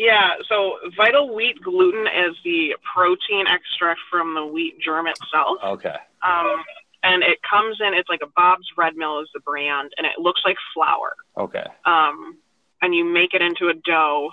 [0.00, 5.58] Yeah, so vital wheat gluten is the protein extract from the wheat germ itself.
[5.62, 5.96] Okay.
[6.26, 6.64] Um,
[7.02, 10.18] and it comes in, it's like a Bob's Red Mill is the brand, and it
[10.18, 11.12] looks like flour.
[11.36, 11.66] Okay.
[11.84, 12.38] Um,
[12.80, 14.30] and you make it into a dough,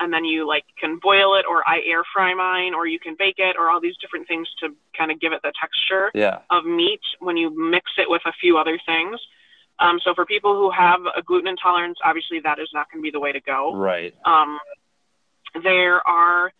[0.00, 3.14] and then you like can boil it, or I air fry mine, or you can
[3.16, 6.38] bake it, or all these different things to kind of give it the texture Yeah.
[6.50, 9.20] of meat when you mix it with a few other things.
[9.78, 13.06] Um, so for people who have a gluten intolerance, obviously that is not going to
[13.06, 13.72] be the way to go.
[13.76, 14.14] Right.
[14.24, 14.58] Um,
[15.62, 16.52] there are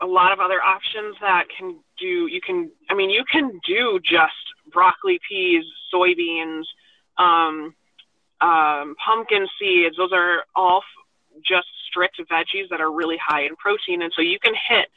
[0.00, 2.28] a lot of other options that can do.
[2.28, 4.32] You can, I mean, you can do just
[4.72, 6.64] broccoli, peas, soybeans,
[7.16, 7.74] um,
[8.40, 9.96] um, pumpkin seeds.
[9.96, 14.22] Those are all f- just strict veggies that are really high in protein, and so
[14.22, 14.88] you can hit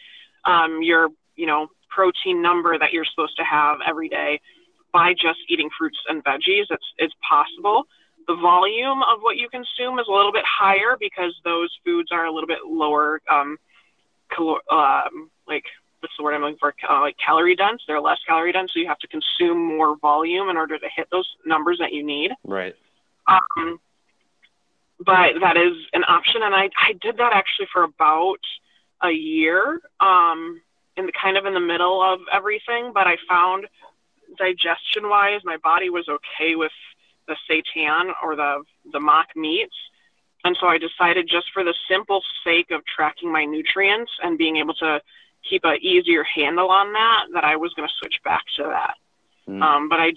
[0.46, 4.40] um, your, you know, protein number that you're supposed to have every day
[4.94, 6.66] by just eating fruits and veggies.
[6.70, 7.86] It's it's possible
[8.28, 12.26] the volume of what you consume is a little bit higher because those foods are
[12.26, 13.58] a little bit lower, um,
[14.30, 15.64] cal- um, like
[16.02, 16.74] what's the word I'm looking for?
[16.90, 17.82] Uh, like calorie dense.
[17.88, 21.08] They're less calorie dense, so you have to consume more volume in order to hit
[21.12, 22.32] those numbers that you need.
[22.44, 22.76] Right.
[23.28, 23.80] Um,
[25.00, 28.40] but that is an option, and I I did that actually for about
[29.04, 30.62] a year, um,
[30.98, 32.92] in the kind of in the middle of everything.
[32.94, 33.68] But I found
[34.38, 36.72] digestion wise, my body was okay with
[37.28, 39.76] the seitan or the the mock meats.
[40.44, 44.58] And so I decided just for the simple sake of tracking my nutrients and being
[44.58, 45.02] able to
[45.48, 48.96] keep a easier handle on that, that I was going to switch back to that.
[49.48, 49.62] Mm.
[49.62, 50.14] Um, but I,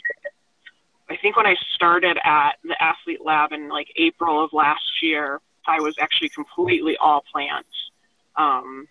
[1.11, 5.40] I think when I started at the athlete lab in like April of last year,
[5.67, 7.69] I was actually completely all plants.
[8.37, 8.88] Um,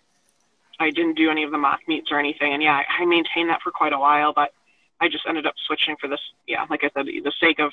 [0.78, 3.50] I didn't do any of the mock meats or anything, and yeah, I, I maintained
[3.50, 4.32] that for quite a while.
[4.32, 4.52] But
[5.00, 7.72] I just ended up switching for this, yeah, like I said, the sake of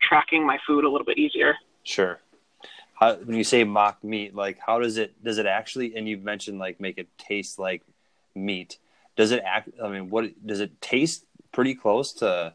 [0.00, 1.54] tracking my food a little bit easier.
[1.82, 2.20] Sure.
[2.94, 5.96] How, when you say mock meat, like how does it does it actually?
[5.96, 7.82] And you've mentioned like make it taste like
[8.34, 8.78] meat.
[9.16, 9.70] Does it act?
[9.82, 11.24] I mean, what does it taste?
[11.52, 12.54] Pretty close to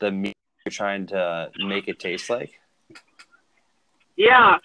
[0.00, 0.34] the meat
[0.64, 2.58] you're trying to make it taste like.
[4.16, 4.58] Yeah.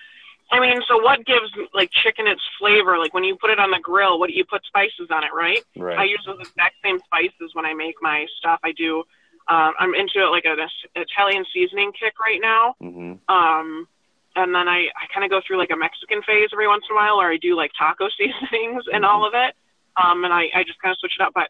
[0.51, 2.97] I mean, so what gives like chicken its flavor?
[2.97, 5.29] Like when you put it on the grill, what do you put spices on it,
[5.33, 5.63] right?
[5.77, 5.99] Right.
[5.99, 8.59] I use those exact same spices when I make my stuff.
[8.63, 9.03] I do.
[9.49, 10.57] Um, I'm into like an
[10.95, 12.75] Italian seasoning kick right now.
[12.79, 13.87] hmm Um,
[14.35, 16.95] and then I, I kind of go through like a Mexican phase every once in
[16.95, 19.55] a while, or I do like taco seasonings and all of it.
[20.01, 21.33] Um, and I, I just kind of switch it up.
[21.33, 21.49] But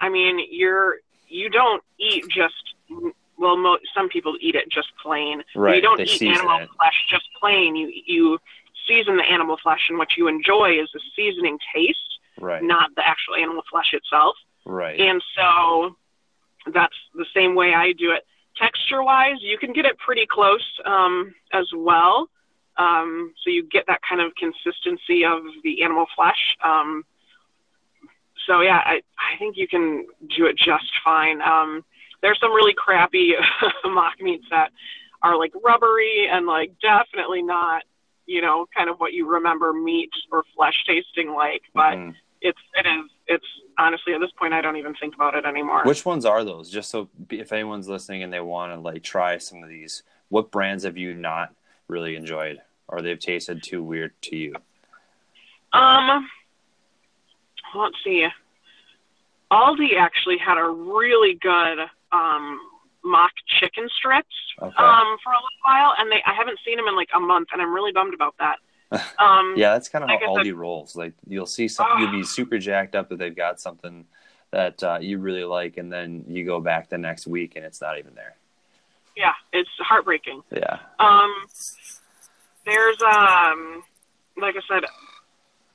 [0.00, 0.96] I mean, you're
[1.28, 2.54] you don't eat just
[3.36, 3.56] well.
[3.56, 5.42] Mo- some people eat it just plain.
[5.54, 6.70] Right, You don't eat animal it.
[6.76, 7.76] flesh just plain.
[7.76, 8.38] You you
[8.88, 11.98] season the animal flesh, and what you enjoy is the seasoning taste,
[12.40, 12.62] Right.
[12.62, 14.34] not the actual animal flesh itself.
[14.64, 14.98] Right.
[14.98, 15.94] And so
[16.72, 18.24] that's the same way I do it.
[18.56, 22.28] Texture wise, you can get it pretty close um, as well.
[22.76, 26.56] Um, so you get that kind of consistency of the animal flesh.
[26.62, 27.04] Um,
[28.46, 31.40] so yeah, I, I think you can do it just fine.
[31.42, 31.84] Um,
[32.22, 33.34] there's some really crappy
[33.84, 34.70] mock meats that
[35.22, 37.82] are like rubbery and like definitely not,
[38.26, 41.62] you know, kind of what you remember meat or flesh tasting like.
[41.74, 42.14] But Mhm.
[42.44, 43.46] It's it is it's
[43.78, 45.82] honestly at this point I don't even think about it anymore.
[45.84, 46.70] Which ones are those?
[46.70, 50.50] Just so if anyone's listening and they want to like try some of these, what
[50.52, 51.52] brands have you not
[51.88, 54.54] really enjoyed, or they've tasted too weird to you?
[55.72, 56.28] Um,
[57.74, 58.28] let's see.
[59.50, 61.78] Aldi actually had a really good
[62.12, 62.60] um,
[63.04, 64.26] mock chicken strips
[64.60, 64.68] Okay.
[64.76, 67.48] um, for a little while, and they I haven't seen them in like a month,
[67.52, 68.56] and I'm really bummed about that.
[69.18, 70.94] Um, yeah, that's kind of like how Aldi rolls.
[70.94, 74.04] Like you'll see some, you'll be super jacked up that they've got something
[74.50, 77.80] that uh, you really like, and then you go back the next week and it's
[77.80, 78.36] not even there.
[79.16, 80.42] yeah, it's heartbreaking.
[80.52, 80.78] Yeah.
[81.00, 81.34] Um,
[82.66, 83.82] there's um,
[84.36, 84.84] like I said,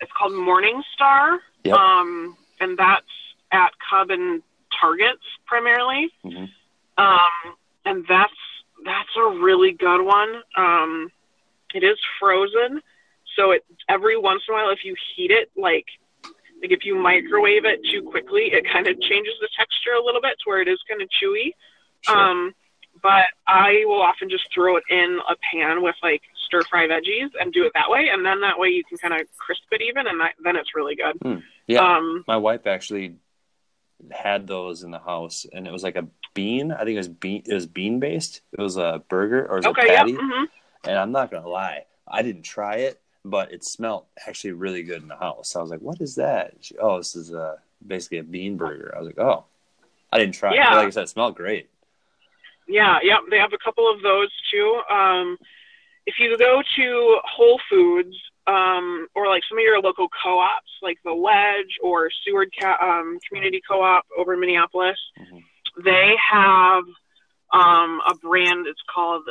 [0.02, 1.40] it's called Morning Star.
[1.66, 1.76] Yep.
[1.76, 3.06] Um, and that's
[3.52, 4.42] at Cub and
[4.80, 6.10] Targets primarily.
[6.24, 6.46] hmm
[6.98, 8.34] Um, and that's
[8.86, 10.42] that's a really good one.
[10.56, 11.12] Um,
[11.74, 12.82] it is frozen,
[13.40, 15.86] so it every once in a while, if you heat it, like
[16.62, 20.22] like if you microwave it too quickly, it kind of changes the texture a little
[20.22, 21.54] bit to where it is kind of chewy.
[22.02, 22.18] Sure.
[22.18, 22.54] Um,
[23.02, 27.30] but I will often just throw it in a pan with like stir fry veggies
[27.40, 29.82] and do it that way, and then that way you can kind of crisp it
[29.82, 31.44] even, and that, then it's really good.
[31.68, 31.80] yeah.
[31.80, 33.16] Um, My wife actually
[34.12, 36.72] had those in the house, and it was like a bean.
[36.74, 37.44] I think it was bean.
[37.46, 38.42] It was bean based.
[38.52, 40.16] It was a burger or it was okay, a patty.
[40.16, 40.46] hmm
[40.86, 45.02] And I'm not gonna lie, I didn't try it, but it smelled actually really good
[45.02, 45.56] in the house.
[45.56, 48.94] I was like, "What is that?" She, oh, this is a basically a bean burger.
[48.96, 49.46] I was like, "Oh,
[50.12, 50.74] I didn't try Yeah.
[50.74, 51.70] it." Like I said, it smelled great.
[52.68, 54.82] Yeah, yeah, They have a couple of those too.
[54.90, 55.38] Um,
[56.06, 58.16] if you go to Whole Foods
[58.48, 62.52] um, or like some of your local co-ops, like the Wedge or Seward
[62.82, 65.44] um, Community Co-op over in Minneapolis, Mhm.
[65.84, 66.84] they have
[67.52, 68.68] um, a brand.
[68.68, 69.28] It's called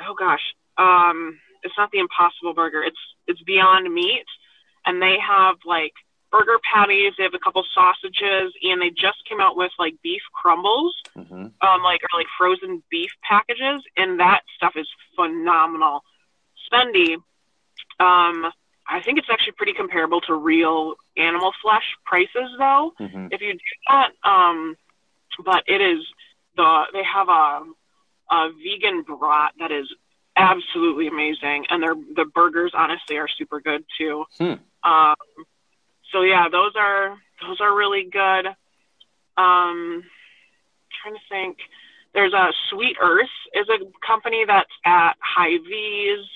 [0.00, 2.82] oh gosh, um, it's not the Impossible Burger.
[2.82, 4.26] It's it's Beyond Meat,
[4.86, 5.92] and they have like
[6.30, 7.14] burger patties.
[7.16, 11.46] They have a couple sausages, and they just came out with like beef crumbles hmm
[11.60, 16.02] um, like or like frozen beef packages, and that stuff is phenomenal.
[16.70, 17.14] Spendy,
[18.00, 18.46] um,
[18.88, 22.92] I think it's actually pretty comparable to real animal flesh prices, though.
[22.98, 23.58] hmm If you do
[23.90, 24.76] that, um,
[25.44, 26.04] but it is
[26.56, 27.62] the they have a
[28.30, 29.88] a vegan brat that is
[30.38, 34.24] absolutely amazing, and their the burgers honestly are super good too.
[34.38, 34.54] Hmm.
[34.84, 35.16] Um,
[36.12, 38.46] so yeah, those are those are really good.
[39.36, 40.04] Um,
[41.02, 41.58] trying to think.
[42.14, 46.26] There's a Sweet Earth is a company that's at Hy-Vee's.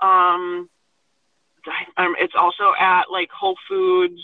[0.00, 0.70] Um,
[1.98, 4.20] um, it's also at like Whole Foods.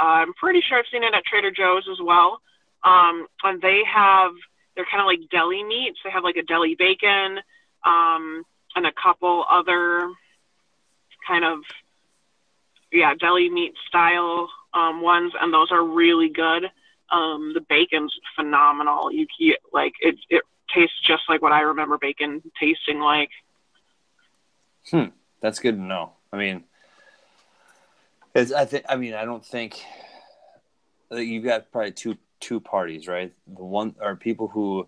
[0.00, 2.40] Uh, I'm pretty sure I've seen it at Trader Joe's as well.
[2.84, 4.32] Um, and they have
[4.76, 5.98] they're kind of like deli meats.
[6.04, 7.40] They have like a deli bacon,
[7.84, 10.10] um, and a couple other
[11.26, 11.60] kind of
[12.92, 16.64] yeah deli meat style um, ones, and those are really good.
[17.10, 19.10] Um, the bacon's phenomenal.
[19.10, 20.16] You, you like it.
[20.28, 20.42] It
[20.74, 23.30] tastes just like what I remember bacon tasting like.
[24.90, 25.06] Hmm,
[25.40, 26.12] that's good to know.
[26.32, 26.64] I mean,
[28.34, 28.84] it's, I think.
[28.88, 29.82] I mean, I don't think
[31.10, 33.32] that you've got probably two two parties, right?
[33.46, 34.86] The one are people who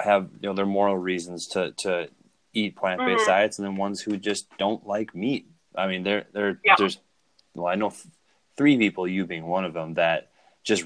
[0.00, 2.08] have you know their moral reasons to to
[2.52, 3.26] eat plant based Mhm.
[3.28, 5.46] diets, and then ones who just don't like meat.
[5.74, 6.74] I mean, there there Yeah.
[6.76, 6.98] there's
[7.54, 8.06] well, I know th-
[8.56, 10.30] three people, you being one of them, that
[10.64, 10.84] just,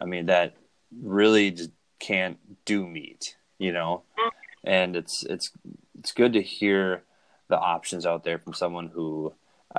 [0.00, 0.54] I mean, that
[1.02, 4.30] really just can't do meat, you know, Mhm.
[4.64, 5.52] and it's it's
[5.98, 7.04] it's good to hear
[7.48, 9.32] the options out there from someone who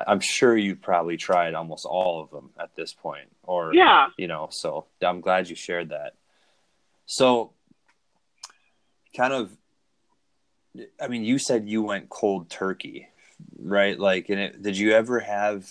[0.06, 4.10] I'm sure you've probably tried almost all of them at this point, or Yeah.
[4.18, 4.48] you know.
[4.52, 6.14] So I'm glad you shared that.
[7.08, 7.54] So,
[9.16, 9.56] kind of,
[11.02, 13.08] I mean, you said you went cold turkey,
[13.58, 14.00] right?
[14.00, 15.70] Like, and it, did you ever have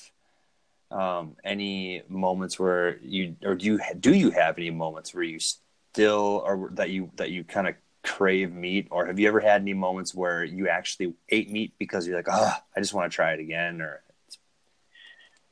[0.90, 5.38] um, any moments where you, or do you do you have any moments where you
[5.40, 9.60] still, or that you that you kind of crave meat, or have you ever had
[9.60, 13.14] any moments where you actually ate meat because you're like, oh, I just want to
[13.14, 14.02] try it again, or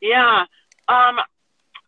[0.01, 0.45] Yeah.
[0.87, 1.19] Um,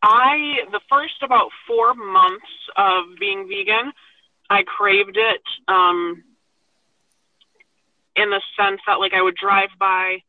[0.03, 3.93] I the first about four months of being vegan,
[4.51, 5.43] I craved it.
[5.69, 6.23] Um,
[8.17, 10.23] in the sense that like I would drive by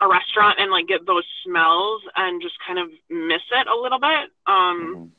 [0.00, 3.98] a restaurant and like get those smells and just kind of miss it a little
[3.98, 4.30] bit.
[4.46, 5.10] Um, Mhm.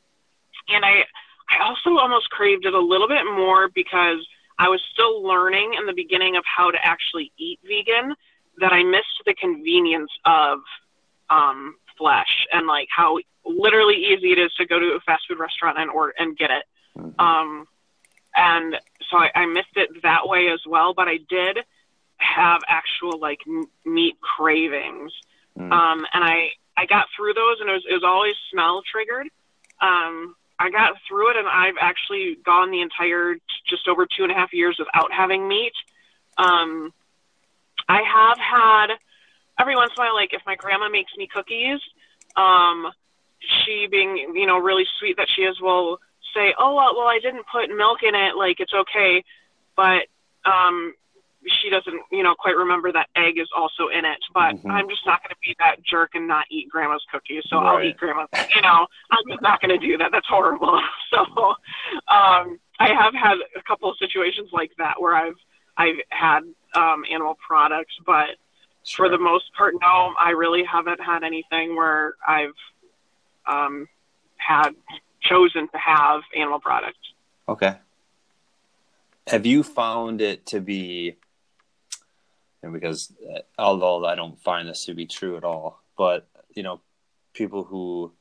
[0.69, 1.05] and I
[1.51, 4.25] I also almost craved it a little bit more because
[4.59, 8.15] I was still learning in the beginning of how to actually eat vegan
[8.57, 10.61] that I missed the convenience of
[11.29, 15.39] um, flesh and like how literally easy it is to go to a fast food
[15.39, 16.65] restaurant and or and get it.
[16.97, 17.19] Mhm.
[17.19, 17.67] Um,
[18.35, 18.75] and
[19.09, 20.93] so I, I missed it that way as well.
[20.93, 21.59] But I did
[22.17, 25.11] have actual like m- meat cravings
[25.57, 25.71] Mm.
[25.71, 29.27] um, and I I got through those, and it was it was always smell triggered.
[29.81, 34.23] Um, I got through it, and I've actually gone the entire t- just over two
[34.23, 35.73] and a half years without having meat.
[36.37, 36.93] Um,
[37.87, 38.97] I have had
[39.59, 41.79] every once in a while, like if my grandma makes me cookies,
[42.37, 42.91] um,
[43.41, 45.99] she being you know really sweet that she is, will
[46.33, 49.23] say, "Oh well, well I didn't put milk in it, like it's okay,"
[49.75, 50.07] but
[50.45, 50.93] um,
[51.47, 54.19] she doesn't, you know, quite remember that egg is also in it.
[54.33, 54.71] But Mhm.
[54.71, 57.43] I'm just not going to be that jerk and not eat grandma's cookies.
[57.47, 58.29] So I'll eat grandma's.
[58.55, 60.11] You know, I'm just not going to do that.
[60.11, 60.81] That's horrible.
[61.11, 61.25] So
[62.07, 65.35] um, I have had a couple of situations like that where I've
[65.77, 66.41] I've had
[66.75, 68.35] um, animal products, but
[68.95, 72.53] for the most part, no, I really haven't had anything where I've
[73.47, 73.87] um,
[74.37, 74.71] had
[75.21, 76.97] chosen to have animal products.
[77.47, 77.75] Okay.
[79.27, 81.17] Have you found it to be,
[82.63, 86.63] and because uh, although I don't find this to be true at all, but you
[86.63, 86.81] know,
[87.33, 88.11] people who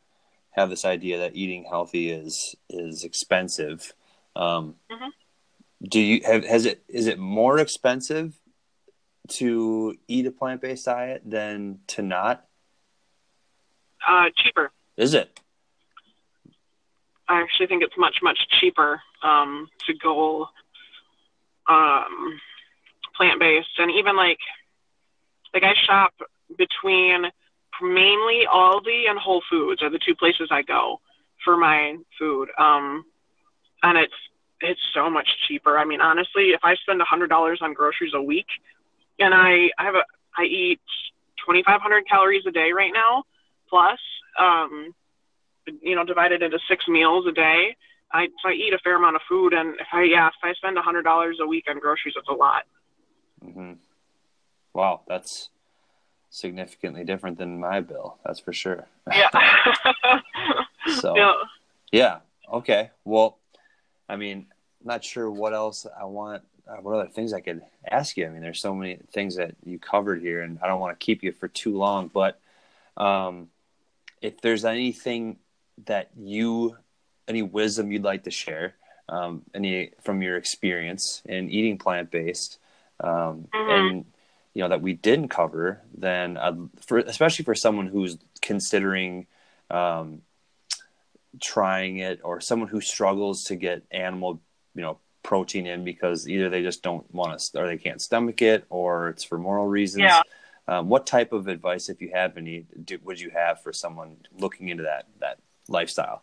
[0.51, 3.93] have this idea that eating healthy is is expensive.
[4.37, 5.11] Um, Mhm.
[5.83, 8.35] Do you have has it is it more expensive
[9.29, 12.47] to eat a plant based diet than to not?
[14.07, 14.73] Uh, cheaper.
[14.97, 15.41] Is it?
[17.29, 20.49] I actually think it's much much cheaper um, to go
[21.69, 22.41] um,
[23.17, 24.39] plant based, and even like
[25.53, 26.15] like I shop
[26.57, 27.25] between
[27.83, 31.01] mainly Aldi and Whole Foods are the two places I go
[31.45, 32.49] for my food.
[32.59, 33.05] Um,
[33.83, 34.13] and it's
[34.61, 35.79] it's so much cheaper.
[35.79, 38.47] I mean, honestly, if I spend a hundred dollars on groceries a week,
[39.19, 40.05] and I I have a
[40.37, 40.81] I eat
[41.45, 43.25] twenty five hundred calories a day right now,
[43.69, 43.99] plus
[44.39, 44.95] um,
[45.83, 47.77] you know, divided into six meals a day.
[48.13, 50.53] I so I eat a fair amount of food, and if I yeah, if I
[50.55, 52.65] spend a hundred dollars a week on groceries, it's a lot.
[53.45, 53.75] Mm-hmm.
[54.73, 55.51] Wow, that's
[56.31, 58.19] significantly different than my bill.
[58.25, 58.87] That's for sure.
[59.13, 59.29] Yeah.
[61.01, 61.33] so yeah.
[61.93, 62.19] yeah.
[62.53, 62.91] Okay.
[63.05, 63.39] Well,
[64.09, 64.47] I mean,
[64.83, 66.43] not sure what else I want.
[66.67, 68.27] Uh, what other things I could ask you?
[68.27, 71.05] I mean, there's so many things that you covered here, and I don't want to
[71.05, 72.09] keep you for too long.
[72.13, 72.39] But
[72.97, 73.49] um,
[74.21, 75.39] if there's anything
[75.87, 76.77] that you,
[77.27, 78.75] any wisdom you'd like to share,
[79.09, 82.59] um, any from your experience in eating plant based,
[83.01, 83.71] um, mm-hmm.
[83.71, 84.05] and
[84.55, 89.27] you know that we didn't cover, then I'd, for especially for someone who's considering
[89.71, 90.23] um,
[91.41, 94.41] trying it, or someone who struggles to get animal,
[94.75, 98.43] you know, protein in because either they just don't want to, or they can't stomach
[98.43, 100.05] it, or it's for moral reasons.
[100.05, 100.23] Yeah.
[100.67, 104.19] Um, what type of advice, if you have any, do, would you have for someone
[104.39, 106.23] looking into that that lifestyle?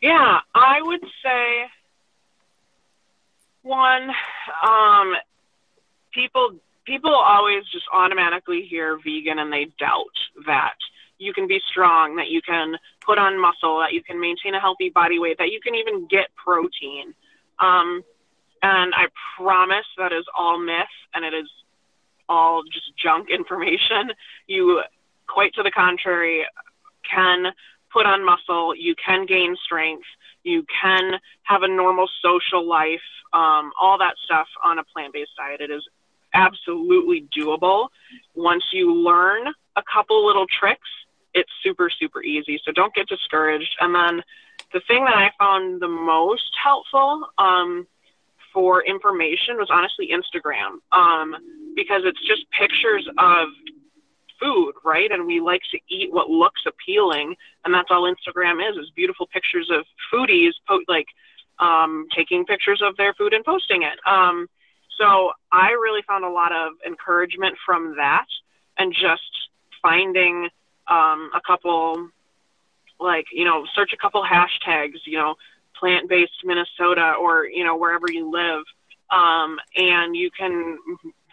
[0.00, 1.66] Yeah, I would say
[3.62, 4.10] one,
[4.62, 5.14] um,
[6.12, 10.04] people people always just automatically hear vegan and they doubt
[10.46, 10.76] that
[11.18, 14.60] you can be strong, that you can put on muscle, that you can maintain a
[14.60, 17.14] healthy body weight, that you can even get protein.
[17.58, 18.04] Um,
[18.62, 19.06] and I
[19.36, 21.48] promise that is all myth and it is
[22.28, 24.12] all just junk information.
[24.46, 24.82] You,
[25.26, 26.44] quite to the contrary,
[27.08, 27.46] can
[27.96, 30.04] put on muscle, you can gain strength,
[30.44, 33.00] you can have a normal social life,
[33.32, 35.62] um, all that stuff on a plant based diet.
[35.62, 35.82] It is
[36.34, 37.88] absolutely doable.
[38.34, 40.88] Once you learn a couple little tricks,
[41.32, 42.60] it's super, super easy.
[42.64, 43.74] So don't get discouraged.
[43.80, 44.22] And then
[44.74, 47.86] the thing that I found the most helpful um,
[48.52, 51.34] for information was honestly Instagram um,
[51.74, 53.48] because it's just pictures of
[54.40, 55.10] food, right?
[55.10, 59.26] And we like to eat what looks appealing, and that's all Instagram is: is beautiful
[59.26, 61.06] pictures of foodies, po- like
[61.58, 63.98] um, taking pictures of their food and posting it.
[64.06, 64.48] Um,
[64.98, 68.26] so I really found a lot of encouragement from that,
[68.78, 69.48] and just
[69.82, 70.48] finding
[70.88, 72.08] um, a couple,
[73.00, 75.34] like you know, search a couple hashtags, you know,
[75.78, 78.64] plant-based Minnesota, or you know, wherever you live.
[79.10, 80.78] Um, and you can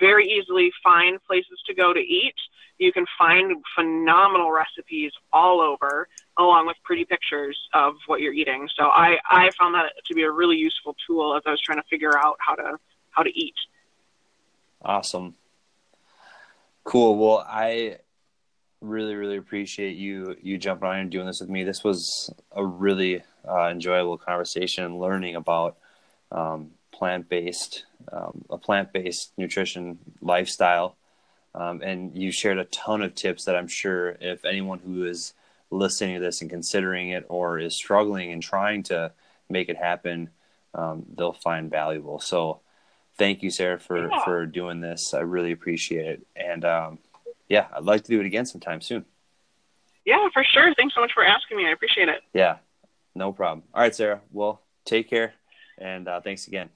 [0.07, 2.39] very easily find places to go to eat
[2.79, 8.67] you can find phenomenal recipes all over, along with pretty pictures of what you're eating.
[8.75, 11.79] So I, I found that to be a really useful tool as I was trying
[11.79, 12.77] to figure out how to
[13.11, 13.55] how to eat.
[14.81, 15.35] Awesome.
[16.83, 17.15] Cool.
[17.17, 17.97] Well, I
[18.81, 21.63] really, really appreciate you you jumping on and doing this with me.
[21.63, 25.77] This was a really uh, enjoyable conversation learning about
[26.31, 30.95] um, plant based um, a plant based nutrition lifestyle.
[31.55, 35.33] Um, and you shared a ton of tips that I'm sure if anyone who is
[35.69, 39.11] listening to this and considering it or is struggling and trying to
[39.49, 40.29] make it happen,
[40.73, 42.19] um, they'll find valuable.
[42.19, 42.61] So
[43.17, 44.23] thank you, Sarah, for, yeah.
[44.23, 45.13] for doing this.
[45.13, 46.27] I really appreciate it.
[46.35, 46.99] And um,
[47.47, 49.05] yeah, I'd like to do it again sometime soon.
[50.05, 50.73] Yeah, for sure.
[50.75, 51.67] Thanks so much for asking me.
[51.67, 52.21] I appreciate it.
[52.33, 52.57] Yeah,
[53.13, 53.63] no problem.
[53.73, 54.21] All right, Sarah.
[54.31, 55.33] Well, take care
[55.77, 56.69] and uh, thanks again.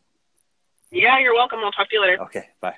[0.91, 1.59] Yeah, you're welcome.
[1.63, 2.21] I'll talk to you later.
[2.23, 2.75] Okay, bye.